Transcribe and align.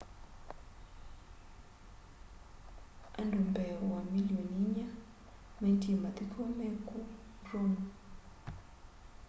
andu 3.19 3.39
mbee 3.49 3.73
wa 3.91 3.99
milioni 4.11 4.55
inya 4.67 4.87
maendie 5.61 5.95
mathiko 6.03 6.39
meku 6.59 6.99
rome 7.51 7.81